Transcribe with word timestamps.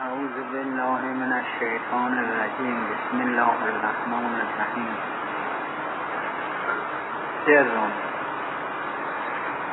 أعوذ 0.00 0.36
بالله 0.52 1.00
من 1.22 1.32
الشیطان 1.32 2.12
الرجیم 2.18 2.76
بسم 2.90 3.20
الله 3.20 3.58
الرحمن 3.70 4.34
الرحیم 4.44 4.94
سر 7.46 7.66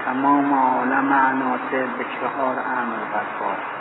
تمام 0.06 0.54
عالم 0.54 1.14
عناصر 1.14 1.86
به 1.98 2.06
چهار 2.20 2.56
امر 2.60 2.98
برپاست 3.14 3.72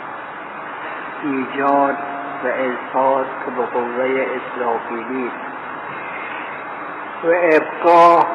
ایجاد 1.23 1.97
و 2.43 2.47
اظهار 2.47 3.25
که 3.45 3.51
به 3.51 3.65
قوه 3.65 4.25
اسرافیلی 4.37 5.31
و 7.23 7.27
ابقا 7.27 8.27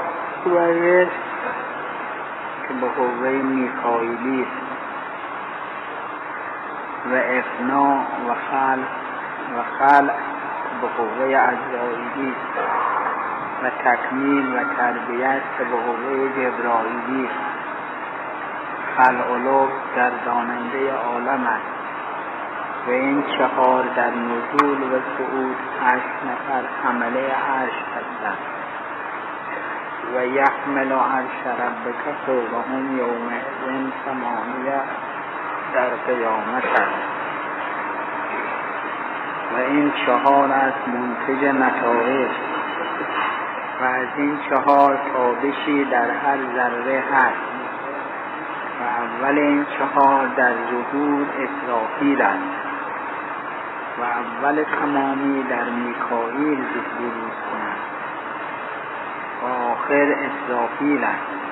و 0.47 0.59
رزق 0.59 1.23
که 2.69 2.75
به 2.75 2.89
قوه 2.89 3.29
میکائیلی 3.31 4.47
و 7.13 7.15
افنا 7.15 7.95
و 8.29 8.35
خلق 8.51 8.89
و 9.57 9.63
خلق 9.79 10.15
به 10.81 10.87
قوه 10.97 11.37
عزرائیلی 11.37 12.35
و 13.63 13.71
تکمیل 13.71 14.57
و 14.57 14.65
تربیت 14.77 15.43
به 15.59 15.65
قوه 15.65 16.29
جبرائیلی. 16.29 17.29
خلق 18.97 19.69
در 19.97 20.11
داننده 20.25 20.93
عالم 20.93 21.47
است 21.47 21.83
و 22.87 22.91
این 22.91 23.25
چهار 23.39 23.85
در 23.97 24.11
نزول 24.11 24.83
و 24.83 25.01
صعود 25.19 25.57
هشت 25.85 26.17
نفر 26.25 26.63
حمله 26.85 27.21
عرش 27.21 27.79
هستند 27.97 28.39
و 30.15 30.27
یحمل 30.27 30.93
عرش 30.93 31.47
ربک 31.47 32.15
فوقهم 32.27 32.99
یومئذ 32.99 33.91
ثمانیه 34.05 34.83
در 35.75 35.89
قیامت 35.89 36.65
است. 36.65 37.13
و 39.53 39.57
این 39.57 39.93
چهار 40.07 40.53
از 40.53 40.73
منتج 40.87 41.45
نتایج 41.45 42.31
و 43.81 43.85
از 43.85 44.07
این 44.17 44.39
چهار 44.51 44.99
تابشی 45.13 45.85
در 45.85 46.11
هر 46.11 46.39
ذره 46.55 47.05
هست. 47.13 47.53
و 48.81 48.85
اول 48.85 49.39
این 49.39 49.67
چهار 49.79 50.27
در 50.27 50.53
ظهور 50.53 51.27
اسرافیل 51.39 52.23
است. 52.23 52.63
و 53.99 54.03
اول 54.03 54.65
تمامی 54.81 55.43
در 55.43 55.65
میکائیل 55.65 56.59
ظهور 56.59 57.31
کند. 57.51 57.79
و 59.43 59.47
آخر 59.73 60.15
اسرافیل 60.19 61.05
است. 61.05 61.43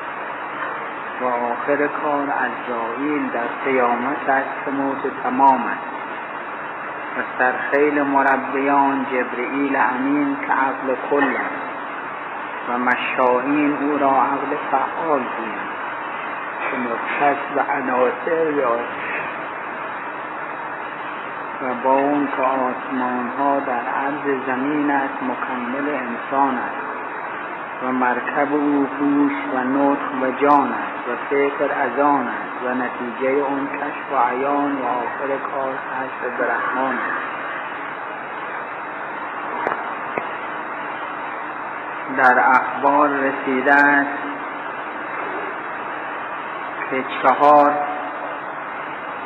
و 1.21 1.25
آخر 1.25 1.87
کار 1.87 2.29
عزرائیل 2.31 3.29
در 3.29 3.47
قیامت 3.65 4.29
است 4.29 4.69
موت 4.79 5.23
تمام 5.23 5.65
است. 5.65 5.91
و 7.17 7.23
سرخیل 7.39 8.03
مربیان 8.03 9.07
جبرئیل 9.13 9.77
امین 9.77 10.37
که 10.47 10.53
عقل 10.53 10.95
کل 11.11 11.37
است 11.37 11.71
و 12.69 12.79
مشاهین 12.79 13.77
او 13.81 13.99
را 13.99 14.11
عقل 14.11 14.57
فعال 14.71 15.21
گویند. 15.21 15.71
که 16.71 16.77
مختص 16.77 17.55
به 17.55 17.73
عناصر 17.73 18.51
یاد 18.51 18.81
و 21.63 21.75
با 21.85 21.93
اون 21.93 22.29
که 22.37 22.43
آسمان 22.43 23.31
ها 23.39 23.61
در 23.61 23.73
عرض 23.73 24.47
زمین 24.47 24.91
است 24.91 25.15
مکمل 25.23 25.89
انسان 25.89 26.59
است. 26.59 26.90
و 27.83 27.93
مرکب 27.93 28.55
او 28.55 28.87
پوش 28.99 29.33
و 29.55 29.65
نطق 29.65 30.23
و 30.23 30.31
جان 30.31 30.73
است 30.73 31.09
و 31.09 31.17
فکر 31.31 31.73
از 31.73 32.01
آن 32.01 32.29
است 32.29 32.65
و 32.65 32.75
نتیجه 32.75 33.29
اون 33.29 33.67
کشف 33.67 34.13
و 34.13 34.17
عیان 34.31 34.77
و 34.77 34.85
آخر 34.85 35.37
کار 35.53 35.73
حشر 35.73 36.37
برحمان 36.39 36.95
است. 36.95 37.31
در 42.17 42.41
اخبار 42.51 43.09
رسیده 43.09 43.75
است 43.75 44.19
که 46.91 47.05
چهار 47.23 47.75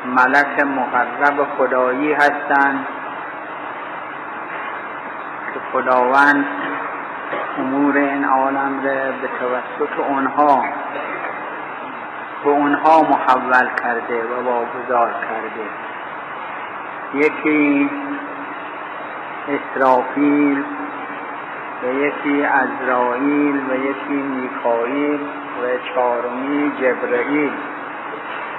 ملک 0.06 0.64
مقرب 0.64 1.47
خدایی 1.59 2.12
هستند 2.12 2.87
که 5.54 5.60
خداوند 5.72 6.47
امور 7.59 7.97
این 7.97 8.25
عالم 8.25 8.76
را 8.84 9.12
به 9.12 9.28
توسط 9.41 9.98
اونها 10.09 10.65
به 12.44 12.50
اونها 12.50 13.03
محول 13.03 13.69
کرده 13.82 14.22
و 14.25 14.44
واگذار 14.44 15.10
کرده. 15.10 15.66
یکی 17.14 17.91
اسرافیل 19.48 20.64
و 21.82 21.87
یکی 21.87 22.44
ازرائیل 22.44 23.56
و 23.70 23.75
یکی 23.75 24.14
میکائیل 24.14 25.20
و 25.62 25.78
چهارمی 25.94 26.72
جبرائیل 26.81 27.53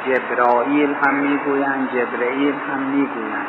جبرائیل 0.06 0.96
هم 1.06 1.14
می‌گویند 1.14 1.90
جبرائیل 1.90 2.56
هم 2.70 2.80
می‌گویند. 2.80 3.48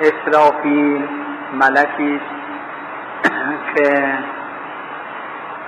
اسرافیل 0.00 1.08
ملکی 1.54 2.20
که 3.74 4.18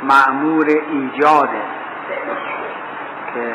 معمور 0.03 0.67
ایجاده 0.91 1.63
که 3.35 3.53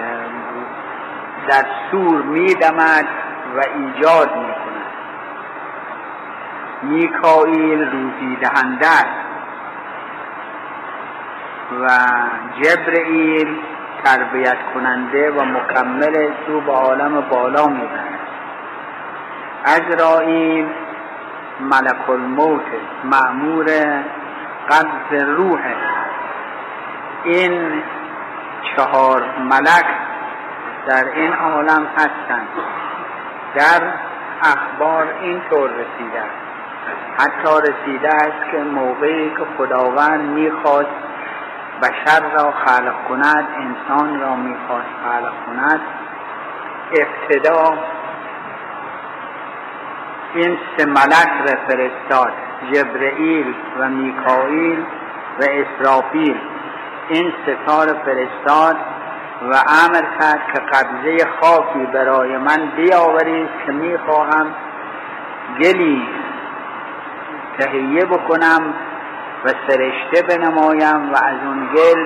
در 1.47 1.65
سور 1.91 2.21
میدمد 2.21 3.07
و 3.55 3.59
ایجاد 3.75 4.29
می‌کند. 4.37 4.91
میکائیل 6.83 7.91
روزی 7.91 8.35
دهنده 8.35 8.87
است 8.87 9.21
و 11.81 11.87
جبرئیل 12.61 13.59
تربیت 14.03 14.57
کننده 14.73 15.31
و 15.31 15.45
مکمل 15.45 16.29
سو 16.47 16.61
به 16.61 16.71
عالم 16.71 17.21
بالا 17.21 17.67
می‌برد 17.67 18.19
ازرائیل 19.65 20.67
ملک 21.61 22.09
الموت 22.09 22.65
معمور 23.03 23.65
قبض 24.69 25.23
روح. 25.23 25.59
این 27.23 27.83
چهار 28.75 29.23
ملک 29.39 29.85
در 30.87 31.05
این 31.13 31.33
عالم 31.33 31.87
هستند. 31.97 32.47
در 33.55 33.93
اخبار 34.43 35.07
اینطور 35.21 35.69
رسیده 35.69 36.23
حتی 37.17 37.71
رسیده 37.71 38.09
است 38.09 38.51
که 38.51 38.57
موقعی 38.57 39.29
که 39.29 39.45
خداوند 39.57 40.21
می‌خواست 40.21 40.89
بشر 41.81 42.21
را 42.37 42.53
خلق 42.65 42.93
کند 43.09 43.47
انسان 43.57 44.19
را 44.19 44.35
می‌خواست 44.35 44.89
خلق 45.03 45.33
کند 45.45 45.81
ابتدا 46.91 47.77
این 50.33 50.57
سه 50.77 50.85
ملک 50.85 51.31
را 51.47 51.59
فرستاد 51.67 52.33
جبرئیل 52.73 53.55
و 53.79 53.89
میکائیل 53.89 54.79
و 55.39 55.43
اسرافیل. 55.43 56.37
این 57.09 57.33
ستار 57.43 57.87
فرستاد 58.05 58.75
و 59.41 59.53
امر 59.85 60.01
کرد 60.19 60.41
که 60.53 60.59
قبضه 60.59 61.27
خاکی 61.41 61.85
برای 61.93 62.37
من 62.37 62.71
بیاورید 62.75 63.49
که 63.65 63.71
می‌خواهم 63.71 64.55
گلی 65.59 66.07
تهیه 67.59 68.05
بکنم 68.05 68.73
و 69.45 69.49
سرشته 69.67 70.21
بنمایم 70.29 71.11
و 71.13 71.15
از 71.15 71.37
اون 71.45 71.69
گل 71.75 72.05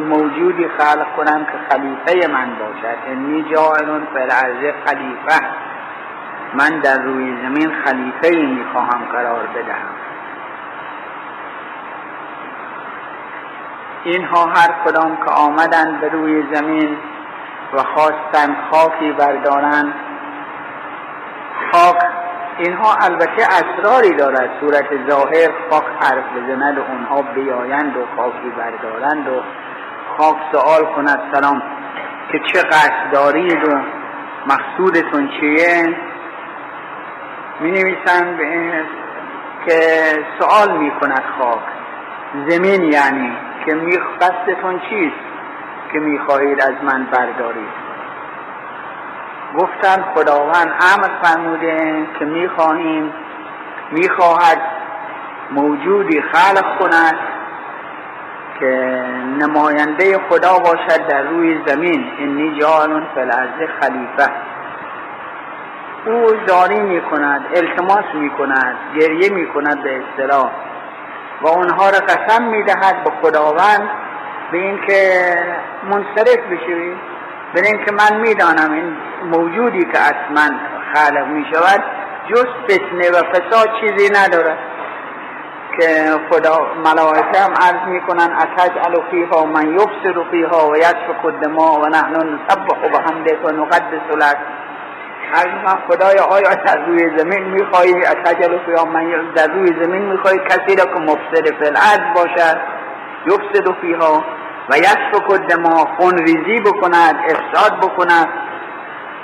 موجودی 0.00 0.68
خلق 0.68 1.06
کنم 1.16 1.44
که 1.44 1.52
خلیفه 1.70 2.32
من 2.32 2.48
باشد. 2.58 2.98
انی 3.06 3.42
جاعلون 3.54 4.06
فی 4.14 4.72
خلیفه. 4.86 5.63
من 6.54 6.80
در 6.80 7.02
روی 7.02 7.36
زمین 7.42 7.72
خلیفه 7.84 8.46
می‌خواهم 8.46 9.04
قرار 9.12 9.46
بدهم. 9.46 9.94
اینها 14.04 14.44
هر 14.46 14.74
کدام 14.84 15.16
که 15.16 15.30
آمدند 15.30 16.00
به 16.00 16.08
روی 16.08 16.54
زمین 16.54 16.96
و 17.72 17.82
خواستند 17.82 18.56
خاکی 18.70 19.12
بردارند 19.12 19.94
خاک 21.72 21.96
اینها 22.58 22.94
البته 23.00 23.42
اسراری 23.42 24.16
دارد. 24.16 24.50
صورت 24.60 25.10
ظاهر 25.10 25.50
خاک 25.70 25.84
حرف 26.00 26.24
بزند 26.36 26.78
و 26.78 26.82
اونها 26.82 27.22
بیایند 27.22 27.96
و 27.96 28.06
خاکی 28.16 28.50
بردارند 28.58 29.28
و 29.28 29.42
خاک 30.18 30.36
سوال 30.52 30.94
کند 30.96 31.20
سلام 31.34 31.62
که 32.32 32.38
چه 32.38 32.62
قصد 32.62 33.12
دارید 33.12 33.68
و 33.68 33.80
مقصودتون 34.46 35.28
چیه؟ 35.40 35.96
می 37.60 37.70
نویسند 37.70 38.38
که 39.66 39.80
سوال 40.38 40.78
می 40.78 40.90
کند 40.90 41.22
خاک. 41.38 41.58
زمین 42.48 42.92
یعنی 42.92 43.36
که 43.66 43.74
می 43.74 43.96
قصدتون 43.96 44.80
چیست 44.80 45.24
که 45.92 45.98
می 45.98 46.18
خواهید 46.18 46.62
از 46.62 46.74
من 46.82 47.04
بردارید؟ 47.04 47.84
گفتن 49.58 50.04
خداوند 50.14 50.74
امر 50.94 51.08
فرموده 51.22 52.06
که 52.18 52.24
می‌خواهیم 52.24 53.12
می‌خواهد 53.90 54.58
موجودی 55.50 56.22
خلق 56.22 56.78
کند 56.78 57.18
که 58.60 58.66
نماینده 59.38 60.18
خدا 60.28 60.58
باشد 60.58 61.06
در 61.06 61.22
روی 61.22 61.60
زمین. 61.66 62.12
انی 62.18 62.60
فی 63.14 63.20
الارض 63.20 63.70
خلیفه. 63.80 64.32
او 66.06 66.26
زاری 66.46 66.80
می 66.80 67.00
کند 67.00 67.44
التماس 67.54 68.04
می 68.14 68.30
کند 68.30 68.76
گریه 69.00 69.32
می 69.32 69.46
کند 69.46 69.82
به 69.82 70.00
اصطلاح. 70.00 70.50
و 71.42 71.48
اونها 71.48 71.90
را 71.90 71.98
قسم 71.98 72.42
می 72.42 72.62
دهد 72.62 73.04
به 73.04 73.10
خداوند 73.22 73.88
به 74.52 74.58
اینکه 74.58 75.20
منصرف 75.84 76.38
بشوی. 76.50 76.94
به 77.54 77.60
اینکه 77.64 77.92
من 77.92 78.20
می‌دانم 78.20 78.72
این 78.72 78.96
موجودی 79.32 79.84
که 79.84 79.98
از 79.98 80.14
من 80.36 80.60
خلق 80.94 81.26
می 81.26 81.46
شود 81.54 81.82
جز 82.30 82.46
فتنه 82.64 83.10
و 83.10 83.22
فساد 83.32 83.68
چیزی 83.80 84.12
نداره 84.12 84.56
که 85.78 85.86
خدا 86.30 86.66
ملائکه 86.84 87.40
هم 87.40 87.54
عرض 87.60 87.88
می‌کنن 87.88 88.36
اتجعل 88.42 88.94
فیها 89.10 89.44
من 89.44 89.74
یبصر 89.74 90.24
فیها 90.30 90.68
و 90.70 90.76
یسفک 90.76 91.24
الدماء 91.24 91.80
و 91.80 91.86
نحن 91.86 92.14
نسبح 92.14 92.88
بحمدک 92.88 93.44
و 93.44 93.52
نقدس 93.52 94.16
لک. 94.16 94.36
از 95.32 95.46
من 95.46 95.78
خدای 95.88 96.18
آیا 96.18 96.54
در 96.54 96.84
روی 96.86 97.18
زمین 97.18 97.44
می‌خواهی؟ 97.44 97.94
اتجل 97.94 98.58
فیها 98.66 98.84
من 98.84 99.32
در 99.34 99.46
روی 99.46 99.66
زمین 99.82 100.02
می‌خواهی؟ 100.02 100.38
کسی 100.38 100.76
را 100.76 100.84
که 100.84 101.00
مفسد 101.00 101.64
الارض 101.66 102.14
باشد 102.14 102.60
یفسد 103.26 103.80
فیها 103.80 104.24
و 104.68 104.78
یسفک 104.78 105.30
الدماء 105.30 105.84
خون 105.84 106.18
ریزی 106.18 106.60
بکند 106.60 107.16
افساد 107.24 107.76
بکند. 107.76 108.28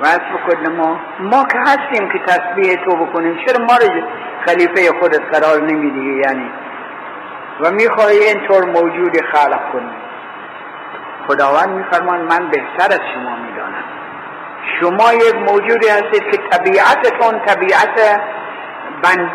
و 0.00 0.06
یسفک 0.06 0.68
ما 0.68 1.00
ما 1.20 1.44
که 1.44 1.58
هستیم 1.58 2.08
که 2.08 2.18
تسبیح 2.18 2.84
تو 2.84 2.96
بکنیم 2.96 3.38
چرا 3.46 3.64
ما 3.64 3.74
رو 3.76 4.02
خلیفه 4.46 4.98
خودت 5.00 5.20
قرار 5.32 5.62
نمیدی؟ 5.62 6.20
یعنی 6.24 6.50
و 7.60 7.70
می‌خواهی 7.70 8.18
اینطور 8.18 8.64
موجود 8.64 9.16
خلق 9.32 9.72
کنی. 9.72 9.90
خداوند 11.28 11.68
میفرمان 11.68 12.20
من 12.20 12.50
بهتر 12.50 12.94
از 12.94 13.00
شما 13.14 13.36
می‌دانم. 13.36 13.99
شما 14.80 15.12
یک 15.12 15.34
موجودی 15.34 15.88
هستید 15.88 16.22
که 16.30 16.38
طبیعتتون 16.50 17.40
طبیعت 17.46 18.20
بند... 19.02 19.30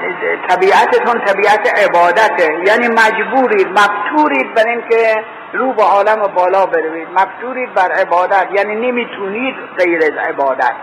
طبیعتتون 0.49 1.21
طبیعت 1.25 1.79
عبادته. 1.83 2.57
یعنی 2.67 2.87
مجبورید 2.87 3.67
مفتورید 3.67 4.53
بر 4.53 4.67
اینکه 4.67 5.23
رو 5.53 5.73
به 5.73 5.83
عالم 5.83 6.27
بالا 6.35 6.65
بروید. 6.65 7.07
مفتورید 7.15 7.73
بر 7.73 7.91
عبادت. 7.91 8.47
یعنی 8.57 8.75
نمی‌تونید 8.75 9.55
غیر 9.77 9.97
از 10.03 10.29
عبادت 10.29 10.73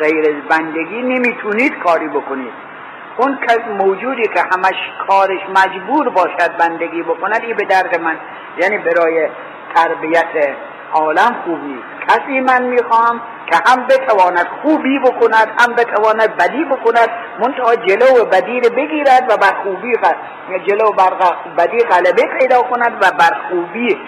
غیر 0.00 0.24
از 0.28 0.58
بندگی 0.58 1.02
نمی‌تونید 1.02 1.78
کاری 1.78 2.08
بکنید. 2.08 2.52
اون 3.16 3.38
کس 3.48 3.60
موجودی 3.78 4.22
که 4.22 4.40
همش 4.52 4.90
کارش 5.08 5.40
مجبور 5.56 6.08
باشد 6.08 6.56
بندگی 6.56 7.02
بکند 7.02 7.42
این 7.42 7.56
به 7.56 7.64
درد 7.64 8.00
من 8.00 8.16
یعنی 8.58 8.78
برای 8.78 9.28
تربیت 9.74 10.56
عالم 10.92 11.36
خوب 11.44 11.58
نیست 11.64 11.86
کسی 12.08 12.40
من 12.40 12.62
می‌خوام 12.62 13.20
که 13.50 13.56
هم 13.66 13.86
بتواند 13.86 14.46
خوبی 14.62 14.98
بکند 14.98 15.48
هم 15.60 15.74
بتواند 15.74 16.36
بدی 16.36 16.64
بکند. 16.64 17.08
منتها 17.38 17.74
جلو 17.76 18.24
بدی 18.24 18.60
رو 18.60 18.70
بگیرد 18.70 19.26
و 19.28 19.36
بر 19.36 19.54
خوبی 19.62 19.92
جلو 20.66 20.92
بر 20.92 21.12
بدی 21.58 21.78
غلبه 21.78 22.22
پیدا 22.38 22.62
کند 22.62 22.92
و 23.00 23.10
بر 23.18 23.36
خوبی 23.48 24.00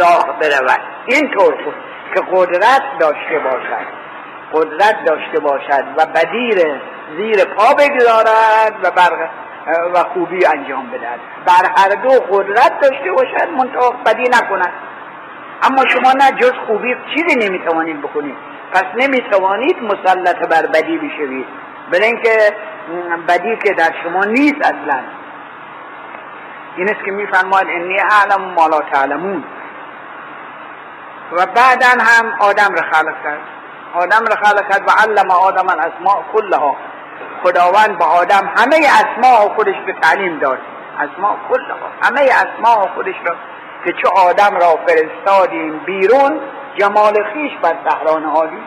راه 0.00 0.38
برود. 0.40 0.80
اینطور 1.06 1.54
که 2.14 2.20
قدرت 2.32 2.82
داشته 3.00 3.38
باشد. 3.38 4.00
قدرت 4.52 5.04
داشته 5.06 5.40
باشد 5.40 5.84
و 5.96 6.06
بدی 6.06 6.50
زیر 7.16 7.44
پا 7.44 7.74
بگذارد 7.74 8.74
و 8.82 8.90
بر 8.90 9.28
و 9.94 10.04
خوبی 10.14 10.46
انجام 10.46 10.90
بدهد. 10.90 11.20
بر 11.46 11.70
هر 11.76 11.88
دو 11.88 12.08
قدرت 12.08 12.80
داشته 12.80 13.12
باشد 13.12 13.48
منتها 13.58 13.90
بدی 14.06 14.22
نکند. 14.22 14.72
اما 15.62 15.84
شما 15.88 16.12
نه 16.12 16.32
جز 16.32 16.52
خوبی 16.66 16.96
چیزی 17.14 17.48
نمی‌توانید 17.48 18.02
بکنید. 18.02 18.36
پس 18.72 18.84
نمی‌توانید 18.94 19.82
مسلط 19.82 20.48
بر 20.48 20.66
بدی 20.66 20.98
بشوید. 20.98 21.46
برای 21.92 22.04
اینکه 22.04 22.56
بدی 23.28 23.56
که 23.56 23.74
در 23.74 23.90
شما 24.02 24.24
نیست 24.24 24.60
اصلا. 24.60 25.00
این 26.76 26.90
است 26.90 27.04
که 27.04 27.10
میفرماید 27.10 27.68
انی 27.68 28.00
اعلم 28.00 28.54
ما 28.54 28.68
تعلمون. 28.92 29.44
و 31.32 31.46
بعدا 31.46 32.04
هم 32.04 32.34
آدم 32.40 32.74
را 32.74 32.82
خلق 32.92 33.22
کرد. 33.24 33.40
آدم 33.94 34.24
را 34.26 34.36
خلق 34.36 34.70
کرد 34.70 34.88
و 34.88 34.90
علم 34.90 35.30
آدم 35.30 35.68
الاسماء 35.68 36.22
کلها. 36.32 36.76
خداوند 37.42 37.98
به 37.98 38.04
آدم 38.04 38.52
همه 38.56 38.76
اسماء 38.76 39.48
خودش 39.48 39.74
به 39.86 39.92
تعلیم 40.02 40.38
داد. 40.38 40.58
اسماء 40.98 41.36
کلها. 41.48 41.88
همه 42.02 42.20
اسماء 42.20 42.86
خودش 42.94 43.14
را 43.24 43.34
که 43.84 43.92
چه 43.92 44.08
آدم 44.28 44.56
را 44.60 44.78
فرستادیم 44.86 45.78
بیرون 45.78 46.40
جمال 46.78 47.24
خیش 47.34 47.52
بر 47.62 47.74
صحرا 47.88 48.30
عالی. 48.30 48.62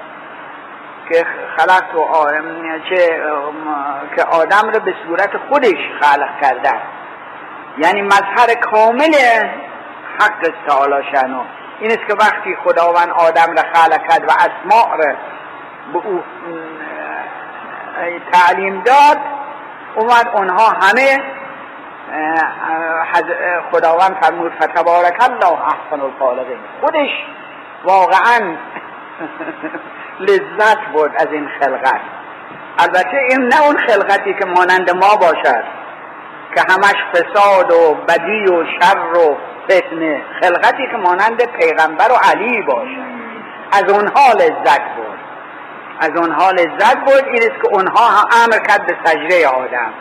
که 1.10 1.25
خلق 1.57 1.95
و 1.95 2.15
آدم 2.15 2.44
چه 2.89 3.21
که 4.15 4.24
آدم 4.24 4.69
را 4.74 4.80
به 4.80 4.94
صورت 5.07 5.38
خودش 5.50 5.80
خلق 6.01 6.42
کرده 6.42 6.74
یعنی 7.77 8.01
مظهر 8.01 8.54
کامل 8.71 9.13
حق 10.19 10.54
تعالی 10.68 11.06
شنو 11.12 11.44
این 11.80 11.92
است 11.92 12.07
که 12.07 12.13
وقتی 12.13 12.57
خداوند 12.63 13.10
آدم 13.10 13.54
را 13.57 13.63
خلق 13.74 14.07
کرد 14.10 14.24
و 14.30 14.31
اسماع 14.31 14.98
را 14.98 15.15
به 15.94 16.07
او 16.07 16.24
تعلیم 18.31 18.81
داد 18.81 19.18
اومد 19.95 20.27
اونها 20.33 20.69
همه 20.69 21.33
خداوند 23.71 24.18
فرمود 24.21 24.51
فتبارک 24.51 25.24
الله 25.24 25.62
احسن 25.62 26.01
الخالقین. 26.01 26.57
خودش 26.81 27.10
واقعا 27.83 28.56
لذت 30.27 30.80
بود 30.94 31.12
از 31.15 31.27
این 31.31 31.50
خلقت. 31.60 32.00
البته 32.80 33.18
این 33.30 33.42
نه 33.42 33.62
اون 33.62 33.77
خلقتی 33.77 34.33
که 34.33 34.45
مانند 34.45 34.92
ما 34.92 35.15
باشد 35.15 35.63
که 36.56 36.62
همش 36.69 36.95
فساد 37.13 37.71
و 37.71 37.94
بدی 37.94 38.45
و 38.45 38.65
شر 38.65 39.18
و 39.18 39.38
فتنه. 39.65 40.21
خلقتی 40.42 40.88
که 40.92 40.98
مانند 40.98 41.44
پیغمبر 41.45 42.12
و 42.12 42.15
علی 42.31 42.62
باشد. 42.62 43.13
از 43.71 43.92
اونها 43.92 44.31
لذت 44.33 44.81
بود 44.95 45.13
از 46.00 46.10
اونها 46.15 46.51
لذت 46.51 46.98
بود 46.98 47.25
این 47.25 47.41
است 47.43 47.62
که 47.62 47.70
اونها 47.72 48.08
هم 48.08 48.27
امر 48.43 48.60
کرد 48.67 48.86
به 48.86 48.98
سجده 49.05 49.48
آدم. 49.48 49.93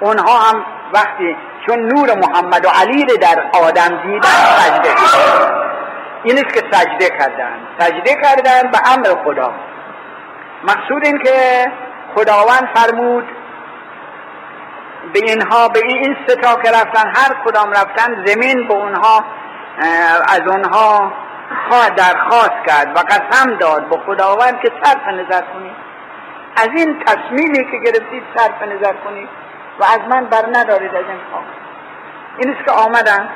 اونها 0.00 0.38
هم 0.38 0.64
وقتی 0.92 1.36
چون 1.66 1.78
نور 1.78 2.14
محمد 2.14 2.66
و 2.66 2.68
علی 2.68 3.04
در 3.04 3.44
آدم 3.62 4.02
دیدن 4.02 4.28
سجده 4.28 4.90
این 6.22 6.38
است 6.38 6.54
که 6.54 6.62
سجده 6.72 7.08
کردن. 7.18 7.58
سجده 7.78 8.14
کردن 8.22 8.70
به 8.70 8.78
امر 8.92 9.06
خدا. 9.24 9.52
مقصود 10.64 11.04
این 11.04 11.18
که 11.18 11.66
خداوند 12.14 12.68
فرمود 12.74 13.24
به 15.12 15.20
اینها 15.22 15.68
به 15.68 15.80
این 15.84 16.16
ستا 16.28 16.54
که 16.62 16.70
رفتن 16.70 17.12
هر 17.16 17.36
کدام 17.44 17.70
رفتن 17.70 18.24
زمین 18.26 18.68
به 18.68 18.74
اونها 18.74 19.24
از 20.28 20.40
اونها 20.46 21.12
درخواست 21.96 22.66
کرد 22.66 22.96
و 22.96 23.00
قسم 23.00 23.54
داد 23.54 23.88
به 23.88 23.96
خداوند 24.06 24.60
که 24.60 24.72
صرف 24.82 25.08
نظر 25.08 25.40
کنید. 25.40 25.76
از 26.56 26.68
این 26.76 27.04
تصمیمی 27.06 27.70
که 27.70 27.78
گرفتید 27.84 28.22
صرف 28.36 28.62
نظر 28.62 28.92
کنید. 29.04 29.28
و 29.80 29.84
از 29.84 30.00
من 30.08 30.24
بر 30.24 30.46
ندارید 30.52 30.94
از 30.94 31.04
این 31.08 31.20
خواه 31.30 31.44
این 32.38 32.54
است 32.54 32.64
که 32.64 32.70
آمدن 32.72 33.28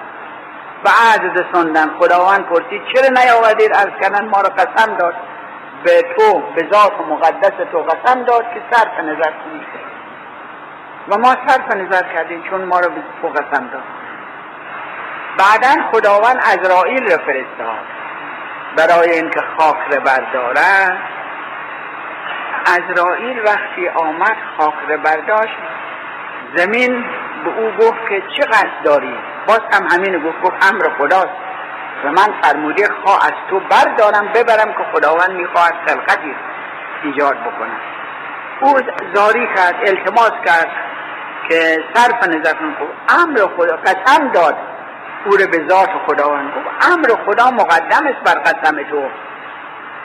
و 0.85 0.88
عهد 0.88 1.38
رساندن 1.38 1.90
خداوند 1.99 2.47
پرسید 2.47 2.83
چرا 2.95 3.09
نیاوردید؟ 3.23 3.73
از 3.73 3.88
کنن 4.02 4.28
ما 4.28 4.40
را 4.40 4.49
قسم 4.49 4.97
داد. 4.97 5.14
به 5.85 6.02
تو 6.02 6.42
به 6.54 6.68
ذات 6.73 6.92
مقدس 7.11 7.71
تو 7.73 7.78
قسم 7.78 8.23
داد 8.23 8.45
که 8.54 8.62
صرف 8.71 8.99
نظر 8.99 9.30
کنید 9.30 9.66
و 11.09 11.18
ما 11.18 11.37
صرف 11.47 11.76
نظر 11.76 12.02
کردیم 12.14 12.42
چون 12.50 12.64
ما 12.64 12.80
را 12.80 12.88
به 12.88 13.02
تو 13.23 13.28
قسم 13.28 13.66
داد. 13.66 13.83
بعدا 15.38 15.83
خداوند 15.92 16.37
ازرائیل 16.37 17.11
را 17.11 17.18
فرستاد. 17.18 17.85
برای 18.76 19.11
اینکه 19.11 19.40
خاک 19.59 19.76
را 19.92 20.00
بردارد. 20.00 20.99
ازرائیل 22.66 23.38
وقتی 23.45 23.88
آمد 23.88 24.37
خاک 24.59 24.75
را 24.88 24.97
برداشت. 24.97 25.59
زمین 26.57 27.05
به 27.45 27.50
او 27.59 27.71
گفت 27.71 28.09
که 28.09 28.23
چه 28.37 28.47
قصد 28.47 28.83
داری؟ 28.85 29.14
باز 29.47 29.61
هم 29.73 29.87
همین 29.90 30.19
گفت 30.19 30.40
گفت 30.43 30.73
امر 30.73 30.88
خداست. 30.99 31.49
و 32.05 32.09
من 32.09 32.28
فرموده 32.43 32.88
خواه 33.05 33.26
از 33.26 33.33
تو 33.50 33.61
بردارم 33.61 34.28
ببرم 34.35 34.73
که 34.73 34.85
خداوند 34.93 35.31
می‌خواهد 35.31 35.75
خلقتی 35.87 36.35
ایجاد 37.02 37.37
بکنم 37.40 37.81
او 38.61 38.78
زاری 39.14 39.49
کرد 39.57 39.75
التماس 39.87 40.33
کرد 40.45 40.71
که 41.49 41.85
صرف 41.95 42.28
نظر 42.28 42.52
کن 42.52 42.75
امر 43.09 43.38
خدا 43.57 43.76
قسم 43.76 44.28
داد. 44.28 44.57
او 45.25 45.37
به 45.37 45.69
ذات 45.69 45.90
خداوند 46.07 46.49
گفت 46.49 46.93
امر 46.93 47.09
خدا 47.26 47.50
مقدم 47.50 48.07
است 48.07 48.35
بر 48.35 48.40
قسم 48.40 48.83
تو. 48.90 49.02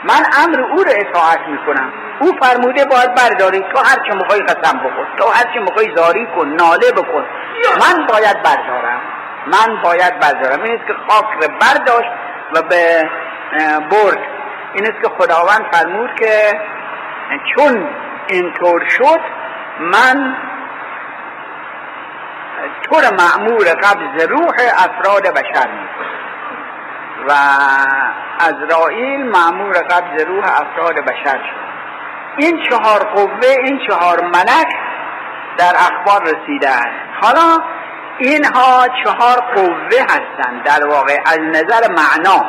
من 0.04 0.22
امر 0.44 0.60
او 0.60 0.84
رو 0.84 0.90
اطاعت 0.90 1.40
می‌کنم. 1.48 1.92
او 2.20 2.32
فرموده 2.42 2.84
باید 2.84 3.14
برداری. 3.14 3.60
تو 3.60 3.78
هر 3.78 3.96
چه 4.06 4.14
می‌خوای 4.14 4.40
قسم 4.40 4.78
بکن 4.78 5.06
تو 5.16 5.28
هر 5.28 5.44
چه 5.54 5.60
می‌خوای 5.60 5.92
زاری 5.96 6.26
کن 6.36 6.48
ناله 6.48 6.92
بکن. 6.92 7.24
من 7.80 8.06
باید 8.06 8.42
بردارم. 8.42 9.00
من 9.46 9.82
باید 9.82 10.20
بردارم. 10.20 10.62
این 10.62 10.74
است 10.74 10.86
که 10.86 10.94
خاک 11.08 11.24
رو 11.24 11.48
برداشت 11.60 12.10
و 12.54 12.62
به 12.62 13.10
برد. 13.90 14.18
این 14.74 14.86
است 14.86 15.02
که 15.02 15.08
خداوند 15.18 15.66
فرمود 15.72 16.14
که 16.14 16.60
چون 17.54 17.88
اینطور 18.26 18.88
شد 18.88 19.20
من 19.80 20.36
طور 22.82 23.02
معمور 23.02 23.64
قبض 23.64 24.26
روح 24.28 24.54
افراد 24.76 25.22
بشر 25.22 25.68
می‌کنم. 25.68 26.14
و 27.28 27.32
ازرائیل 28.40 29.22
معمور 29.26 29.74
قبض 29.74 30.24
روح 30.26 30.44
افراد 30.44 30.94
بشر 30.94 31.36
شد. 31.36 31.64
این 32.36 32.62
چهار 32.70 33.04
قوه 33.14 33.48
این 33.64 33.80
چهار 33.88 34.24
ملک 34.24 34.68
در 35.58 35.72
اخبار 35.76 36.22
رسیده 36.22 36.68
است. 36.68 37.22
حالا 37.22 37.64
اینها 38.18 38.88
چهار 39.04 39.40
قوه 39.54 40.02
هستند. 40.02 40.62
در 40.64 40.86
واقع 40.88 41.18
از 41.26 41.38
نظر 41.38 41.88
معنا 41.88 42.44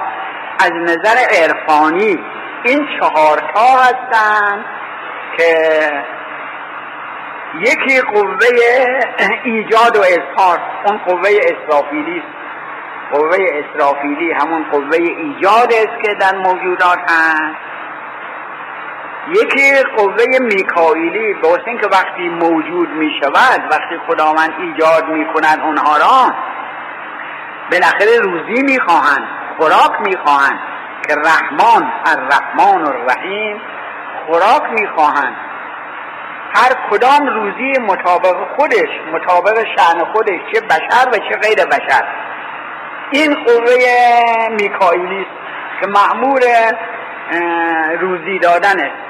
از 0.59 0.71
نظر 0.71 1.17
عرفانی 1.41 2.19
این 2.63 2.87
چهار 2.99 3.37
تا 3.53 3.77
هستند 3.77 4.65
که 5.37 5.53
یکی 7.59 8.01
قوه 8.01 8.47
ایجاد 9.43 9.97
و 9.97 10.01
اظهار 10.01 10.59
اون 10.85 10.97
قوه 10.97 11.29
اسرافیلی 11.29 12.19
است 12.19 12.34
قوه 13.11 13.37
اسرافیلی 13.39 14.31
همون 14.31 14.65
قوه 14.71 14.97
ایجاد 14.97 15.73
است 15.73 16.03
که 16.03 16.13
در 16.13 16.35
موجودات 16.35 16.99
هست. 17.11 17.55
یکی 19.27 19.83
قوه 19.97 20.39
میکائیلی 20.41 21.33
به 21.33 21.47
که 21.81 21.87
وقتی 21.91 22.29
موجود 22.29 22.89
می 22.89 23.11
شود 23.21 23.61
وقتی 23.71 23.97
خداوند 24.07 24.53
ایجاد 24.59 25.07
می 25.07 25.25
کند 25.33 25.61
اونها 25.61 25.97
را 25.97 26.33
بالاخره 27.71 28.19
روزی 28.23 28.63
می 28.63 28.79
خواهند 28.79 29.27
خوراک 29.57 30.01
می 30.05 30.17
خواهند 30.25 30.59
که 31.07 31.15
رحمان 31.15 31.91
الرحمن 32.05 32.87
الرحیم 32.87 33.61
خوراک 34.25 34.63
می 34.71 34.87
خواهند 34.87 35.35
هر 36.55 36.71
کدام 36.91 37.27
روزی 37.27 37.79
مطابق 37.79 38.35
خودش 38.55 38.89
مطابق 39.13 39.65
شعن 39.77 40.05
خودش 40.13 40.39
چه 40.53 40.61
بشر 40.61 41.09
و 41.09 41.17
چه 41.17 41.37
غیر 41.41 41.65
بشر. 41.65 42.03
این 43.11 43.35
قوه 43.43 43.75
میکائیلی 44.49 45.21
است 45.21 45.35
که 45.81 45.87
معمور 45.87 46.41
روزی 47.99 48.39
دادن 48.39 48.79
است 48.79 49.05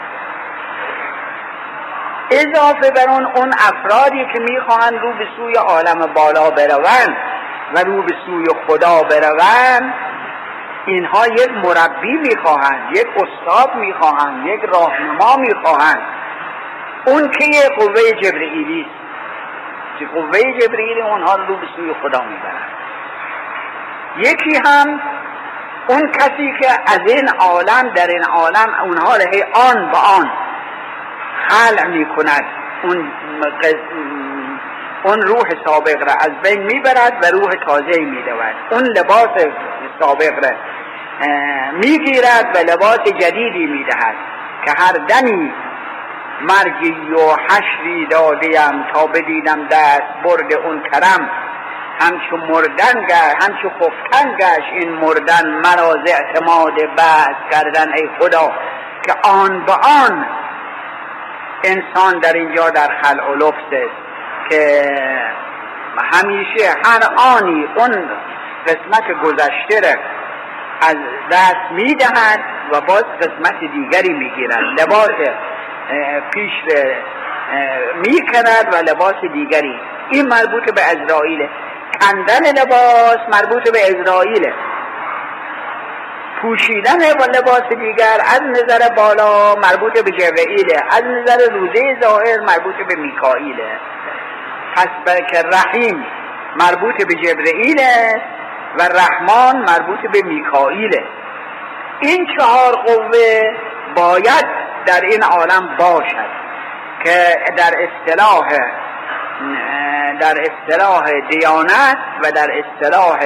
اضافه 2.31 2.91
بر 2.91 3.09
اون 3.09 3.25
اون 3.25 3.51
افرادی 3.53 4.25
که 4.33 4.39
می‌خواهند 4.39 4.99
رو 5.01 5.13
به 5.13 5.27
سوی 5.37 5.55
عالم 5.55 6.13
بالا 6.13 6.49
بروند 6.49 7.17
و 7.75 7.79
رو 7.79 8.01
به 8.01 8.15
سوی 8.25 8.45
خدا 8.67 9.03
بروند 9.03 9.93
اینها 10.85 11.27
یک 11.27 11.51
مربی 11.51 12.17
می‌خواهند 12.17 12.97
یک 12.97 13.07
استاد 13.07 13.75
می‌خواهند 13.75 14.47
یک 14.47 14.61
راهنما 14.63 15.35
می‌خواهند. 15.37 16.01
اون 17.05 17.31
که 17.31 17.45
یه 17.45 17.69
قوه 17.79 18.11
جبرئیلی 18.21 18.81
است. 18.81 19.05
که 19.99 20.05
قوه 20.05 20.39
جبرئیل 20.61 21.01
اونها 21.01 21.35
رو 21.35 21.55
به 21.55 21.67
سوی 21.75 21.93
خدا 21.93 22.21
می‌برند. 22.21 22.84
یکی 24.17 24.59
هم 24.65 25.01
اون 25.87 26.11
کسی 26.11 26.53
که 26.61 26.67
از 26.87 26.99
این 27.07 27.29
عالم 27.39 27.93
در 27.95 28.07
این 28.07 28.23
عالم 28.23 28.75
اونها 28.83 29.15
را 29.15 29.25
آن 29.53 29.91
به 29.91 29.97
آن 29.97 30.31
خلع 31.47 31.87
می 31.87 32.05
کند 32.05 32.45
اون, 32.83 33.11
اون 35.03 35.21
روح 35.21 35.49
سابق 35.65 36.03
را 36.07 36.13
از 36.13 36.31
بین 36.43 36.63
می‌برد 36.63 37.13
و 37.23 37.25
روح 37.25 37.51
تازه 37.67 37.99
می 37.99 38.21
دود 38.23 38.55
اون 38.71 38.83
لباس 38.83 39.45
سابق 39.99 40.45
را 40.45 40.57
می‌گیرد 41.73 42.55
و 42.55 42.71
لباس 42.71 42.99
جدیدی 42.99 43.65
می‌دهد 43.65 44.15
که 44.65 44.71
هر 44.77 44.93
دمی 45.07 45.53
مرگی 46.41 47.13
و 47.13 47.35
حشری 47.49 48.07
دادیم 48.07 48.83
تا 48.93 49.07
بدیدم 49.07 49.67
دست 49.67 50.03
برد 50.23 50.53
اون 50.53 50.83
کرم. 50.91 51.29
همچو 51.99 52.37
مردن 52.37 53.05
گشت 53.05 53.43
همچو 53.43 53.69
خفتن 53.69 54.35
گشت. 54.37 54.69
این 54.71 54.89
مردن 54.89 55.49
مراز 55.49 55.99
اعتماد 56.07 56.73
بعد 56.97 57.35
کردن 57.51 57.93
ای 57.93 58.09
خدا 58.19 58.53
که 59.05 59.13
آن 59.29 59.65
به 59.65 59.73
آن. 59.73 60.25
انسان 61.63 62.19
در 62.19 62.33
اینجا 62.33 62.69
در 62.69 62.87
خلع 63.01 63.31
و 63.31 63.35
لفظ 63.35 63.71
است 63.71 64.05
که 64.49 64.81
همیشه 66.13 66.69
هر 66.85 66.99
آنی 67.37 67.67
اون 67.75 68.09
قسمت 68.67 69.21
گذشته 69.23 69.79
را 69.83 70.01
از 70.81 70.95
دست 71.31 71.71
می‌دهد 71.71 72.39
و 72.71 72.81
باز 72.81 73.03
قسمت 73.03 73.59
دیگری 73.59 74.13
می‌گیرد. 74.13 74.81
لباس 74.81 75.09
پیش 76.33 76.51
می‌کند 77.95 78.73
و 78.73 78.91
لباس 78.91 79.21
دیگری. 79.33 79.79
این 80.09 80.27
مربوط 80.27 80.73
به 80.73 80.81
ازرائیله 80.81 81.49
کندن 82.05 82.61
لباس 82.61 83.17
مربوط 83.31 83.71
به 83.71 83.79
ازرائیله 83.83 84.53
پوشیدن 86.41 86.97
با 87.19 87.25
لباس 87.25 87.69
دیگر 87.79 88.17
از 88.25 88.41
نظر 88.41 88.89
بالا 88.95 89.55
مربوط 89.55 90.03
به 90.03 90.11
جبرئیله 90.11 90.83
از 90.91 91.03
نظر 91.03 91.53
روزه 91.53 91.97
ظاهر 92.03 92.39
مربوط 92.39 92.75
به 92.87 92.95
میکائیله. 92.95 93.79
پس 94.75 94.87
که 95.31 95.43
رحیم 95.53 96.05
مربوط 96.55 97.07
به 97.07 97.15
جبرئیله 97.15 98.21
و 98.79 98.81
رحمان 98.81 99.57
مربوط 99.57 100.11
به 100.11 100.21
میکائیله. 100.23 101.03
این 101.99 102.27
چهار 102.37 102.75
قوه 102.75 103.41
باید 103.95 104.45
در 104.85 105.01
این 105.01 105.23
عالم 105.23 105.75
باشد 105.79 106.29
که 107.03 107.25
در 107.57 107.71
اصطلاح 107.77 108.47
در 110.19 110.37
اصطلاح 110.41 111.03
دیانت 111.29 111.97
و 112.23 112.31
در 112.31 112.51
اصطلاح 112.51 113.19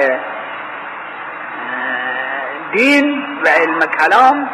دین 2.72 3.22
و 3.44 3.48
علم 3.48 3.78
کلام 3.78 4.50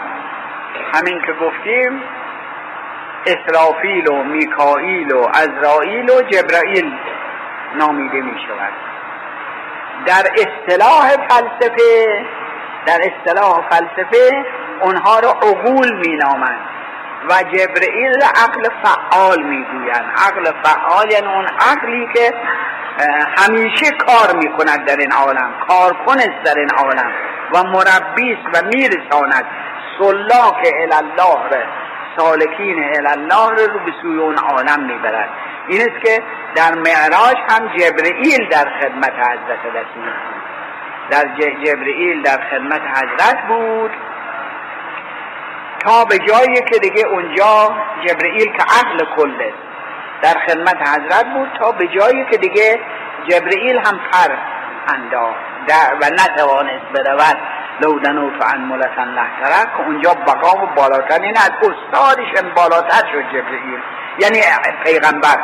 همین 0.94 1.20
که 1.20 1.32
گفتیم 1.32 2.02
اسرافیل 3.26 4.08
و 4.08 4.22
میکائیل 4.22 5.12
و 5.12 5.28
ازرائیل 5.34 6.10
و 6.10 6.22
جبرائیل 6.22 6.92
نامیده 7.74 8.20
می 8.20 8.40
شود 8.46 8.72
در 10.06 10.30
اصطلاح 10.32 11.08
فلسفه 11.28 12.24
در 12.86 13.00
اصطلاح 13.00 13.68
فلسفه 13.70 14.44
اونها 14.80 15.18
رو 15.18 15.28
عقول 15.28 15.96
می 15.96 16.16
نامند 16.16 16.60
و 17.28 17.42
جبرئیل 17.42 18.22
عقل 18.44 18.68
فعال 18.82 19.42
می‌گویند. 19.42 20.12
عقل 20.26 20.52
فعال 20.62 21.10
یعنی 21.12 21.26
اون 21.26 21.46
عقلی 21.46 22.08
که 22.14 22.34
همیشه 23.38 23.86
کار 23.90 24.36
می‌کند 24.36 24.84
در 24.84 24.96
این 24.96 25.12
عالم 25.12 25.54
کارکنست 25.68 26.42
در 26.44 26.54
این 26.56 26.70
عالم 26.70 27.12
و 27.54 27.62
مربیست 27.62 28.46
و 28.54 28.66
میرساند. 28.66 29.44
سلاک 29.98 30.72
الله 30.92 31.48
را 31.50 31.62
سالکین 32.16 32.84
الله 33.06 33.50
را 33.50 33.64
رو 33.72 33.78
به 33.78 33.92
سوی 34.02 34.18
اون 34.18 34.36
عالم 34.38 34.84
می‌برد. 34.86 35.28
این 35.68 35.80
است 35.80 36.04
که 36.04 36.22
در 36.56 36.74
معراج 36.74 37.36
هم 37.50 37.68
جبرئیل 37.76 38.48
در 38.50 38.64
خدمت 38.80 39.12
حضرت 39.12 39.64
رسول 39.74 40.12
در 41.10 41.24
جبرئیل 41.64 42.22
در 42.22 42.38
خدمت 42.50 42.80
حضرت 42.80 43.38
بود. 43.48 43.90
تا 45.86 46.04
به 46.04 46.18
جایی 46.18 46.60
که 46.72 46.78
دیگه 46.78 47.06
اونجا 47.06 47.74
جبرئیل 48.06 48.52
که 48.52 48.64
عقل 48.80 49.04
کله 49.16 49.52
در 50.22 50.34
خدمت 50.48 50.88
حضرت 50.88 51.26
بود 51.34 51.48
تا 51.60 51.72
به 51.72 51.86
جایی 51.86 52.24
که 52.30 52.36
دیگه 52.36 52.80
جبرئیل 53.28 53.78
هم 53.78 54.00
پر 54.12 54.34
انداخت. 54.94 55.46
و 56.00 56.10
نتوانست 56.10 56.84
برود. 56.94 57.36
لودن 57.80 58.38
تو 58.38 58.44
عن 58.44 58.60
ملتن 58.60 59.08
لحترک 59.08 59.76
که 59.76 59.86
اونجا 59.86 60.14
بقا 60.14 60.64
و 60.64 60.66
بالاتر. 60.76 61.20
این 61.20 61.36
از 61.36 61.50
استادش 61.50 62.42
بالاتر 62.56 63.06
شد 63.12 63.24
جبرئیل. 63.32 63.80
یعنی 64.18 64.40
پیغمبر 64.84 65.38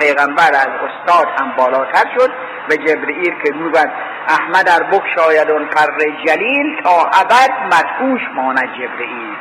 پیغمبر 0.00 0.48
از 0.48 0.68
استاد 0.68 1.26
هم 1.40 1.52
بالاتر 1.56 2.04
شد. 2.18 2.30
و 2.70 2.76
جبرئیل 2.76 3.34
که 3.44 3.52
می‌گوید 3.52 3.90
احمد 4.28 4.66
در 4.66 4.82
بک 4.82 5.02
شاید 5.16 5.50
اون 5.50 5.64
پر 5.66 5.86
جلیل 6.26 6.82
تا 6.82 7.10
ابد 7.20 7.50
مدهوش 7.64 8.20
ماند 8.34 8.72
جبرئیل. 8.72 9.36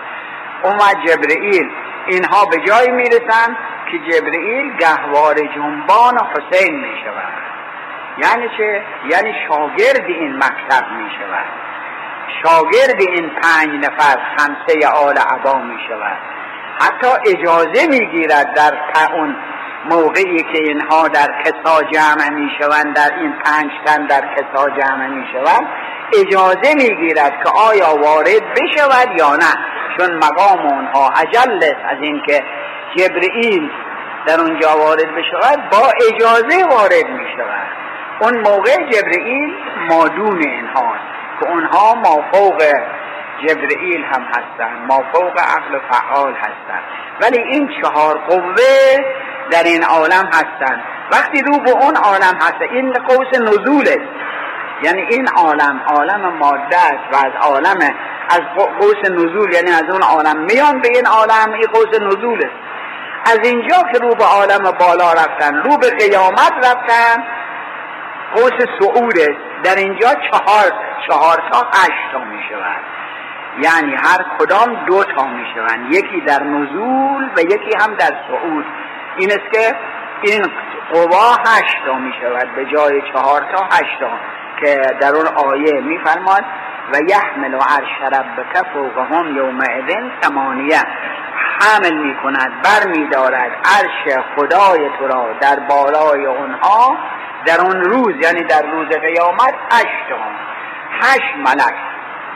اومد 0.64 0.96
جبرئیل. 1.06 1.70
اینها 2.08 2.46
به 2.46 2.58
جای 2.58 2.92
می‌رسن 2.92 3.58
که 3.92 4.00
جبرئیل 4.12 4.78
گهوار 4.78 5.36
جنبان 5.36 6.18
حسین 6.18 6.76
می 6.76 6.98
شود 7.04 7.34
یعنی 8.18 8.50
چه؟ 8.58 8.84
یعنی 9.10 9.34
شاگرد 9.48 10.06
این 10.08 10.36
مکتب 10.36 10.92
می 10.92 11.10
شود 11.20 11.46
شاگرد 12.44 13.02
این 13.02 13.30
پنج 13.30 13.86
نفر 13.86 14.20
خمسه 14.38 14.88
آل 14.88 15.18
عبا 15.18 15.60
می 15.62 15.80
شود 15.88 16.18
حتی 16.80 17.08
اجازه 17.26 17.88
می 17.88 18.06
گیرد 18.06 18.54
در 18.54 18.74
اون 19.14 19.36
موقعی 19.90 20.44
که 20.44 20.60
اینها 20.60 21.08
در 21.08 21.44
کسا 21.44 21.84
جمع 21.84 22.30
می 22.30 22.50
شوند 22.60 22.96
در 22.96 23.12
این 23.20 23.34
پنج 23.46 23.72
تن 23.86 24.06
در 24.06 24.22
کسا 24.36 24.70
جمع 24.70 25.08
می 25.08 25.28
شوند 25.34 25.68
اجازه 26.14 26.76
می 26.76 26.96
گیرد 26.96 27.44
که 27.44 27.50
آیا 27.50 27.96
وارد 27.96 28.54
بشود 28.54 29.20
یا 29.20 29.36
نه. 29.36 29.77
چون 29.98 30.16
مقام 30.16 30.60
اونها 30.60 31.10
عجل 31.10 31.64
از 31.64 31.98
اینکه 32.02 32.44
جبرئیل 32.96 33.72
در 34.28 34.42
اونجا 34.42 34.78
وارد 34.78 35.16
بشود 35.16 35.70
با 35.70 35.92
اجازه 36.08 36.66
وارد 36.70 37.10
می 37.10 37.28
شود 37.38 37.68
اون 38.20 38.38
موقع 38.38 38.76
جبرئیل 38.92 39.54
مادون 39.90 40.42
اینهاست 40.42 41.08
که 41.40 41.50
اونها 41.50 41.96
مافوق 41.96 42.64
جبرئیل 43.48 44.04
هم 44.04 44.22
هستند 44.22 44.88
مافوق 44.88 45.40
عقل 45.40 45.80
فعال 45.92 46.34
هستند. 46.34 46.84
ولی 47.22 47.40
این 47.40 47.70
چهار 47.82 48.18
قوه 48.18 48.98
در 49.52 49.64
این 49.64 49.84
عالم 49.84 50.30
هستند. 50.34 50.84
وقتی 51.12 51.42
رو 51.42 51.60
به 51.60 51.72
اون 51.72 51.96
عالم 51.96 52.36
هست 52.42 52.62
این 52.72 52.94
قوس 52.94 53.40
نزوله 53.40 54.02
یعنی 54.84 55.02
این 55.02 55.28
عالم 55.28 55.82
عالم 55.88 56.34
ماده 56.40 56.78
است 56.78 57.14
و 57.14 57.16
از 57.16 57.34
عالم 57.42 57.96
از 58.30 58.42
قوس 58.80 59.12
نزول 59.12 59.54
یعنی 59.54 59.72
از 59.72 59.84
اون 59.92 60.02
عالم. 60.02 60.38
میان 60.38 60.82
به 60.82 60.90
این 60.96 61.06
عالم 61.06 61.54
این 61.54 61.68
قوس 61.74 62.02
نزول 62.02 62.46
است 62.46 62.68
از 63.26 63.40
اینجا 63.44 63.78
که 63.94 64.00
رو 64.00 64.16
به 64.16 64.24
عالم 64.24 64.72
بالا 64.80 65.14
رفتن 65.14 65.56
رو 65.56 65.78
به 65.78 65.90
قیامت 65.90 66.54
رفتن 66.58 67.24
قوس 68.36 68.52
است 68.52 69.38
در 69.64 69.76
اینجا 69.76 70.08
چهار 70.08 70.64
چهار 71.08 71.44
تا 71.52 71.68
هشت 71.74 72.12
تا 72.12 72.20
می 72.20 72.40
شود 72.50 72.82
یعنی 73.62 73.96
هر 73.96 74.26
کدام 74.40 74.86
دو 74.86 75.04
تا 75.04 75.28
می 75.28 75.46
شوند 75.54 75.94
یکی 75.94 76.22
در 76.22 76.44
نزول 76.44 77.30
و 77.38 77.42
یکی 77.42 77.72
هم 77.82 77.94
در 77.94 78.12
صعود 78.28 78.66
این 79.18 79.32
است 79.32 79.54
که 79.54 79.76
این 80.22 80.46
قوا 80.94 81.36
هشت 81.48 81.86
تا 81.86 81.94
می 81.94 82.14
شود 82.22 82.56
به 82.56 82.66
جای 82.66 83.02
چهار 83.14 83.42
تا 83.56 83.64
هشت 83.72 84.00
تا 84.00 84.10
که 84.60 84.82
در 85.02 85.16
اون 85.16 85.28
آیه 85.28 85.82
می 85.82 86.00
فرماد 86.06 86.44
و 86.94 86.98
یحمل 87.10 87.54
و 87.54 87.58
عرش 87.58 88.14
ربک 88.14 88.68
فوقهم 88.74 89.38
یومئذ 89.38 89.94
ثمانیه. 90.22 90.82
حمل 91.60 91.98
می 91.98 92.16
کند 92.24 92.52
بر 92.64 92.88
می 92.88 93.08
دارد 93.08 93.52
عرش 93.66 94.18
خدای 94.36 94.90
تو 95.00 95.08
را 95.08 95.34
در 95.42 95.60
بالای 95.60 96.26
اونها 96.26 96.98
در 97.46 97.62
اون 97.62 97.82
روز 97.82 98.16
یعنی 98.22 98.44
در 98.44 98.62
روز 98.62 98.88
قیامت 98.88 99.54
هشت 99.72 100.08
هشت 101.02 101.36
ملک 101.38 101.76